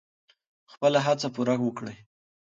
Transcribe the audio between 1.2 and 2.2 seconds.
پوره وکړئ.